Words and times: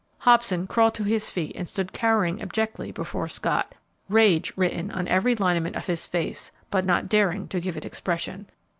Hobson 0.17 0.65
crawled 0.65 0.95
to 0.95 1.03
his 1.03 1.29
feet 1.29 1.55
and 1.55 1.69
stood 1.69 1.93
cowering 1.93 2.41
abjectly 2.41 2.91
before 2.91 3.27
Scott, 3.27 3.75
rage 4.09 4.51
written 4.55 4.89
on 4.89 5.07
every 5.07 5.35
lineament 5.35 5.75
of 5.75 5.85
his 5.85 6.07
face, 6.07 6.49
but 6.71 6.87
not 6.87 7.07
daring 7.07 7.47
to 7.49 7.59
give 7.61 7.77
it 7.77 7.85
expression. 7.85 8.47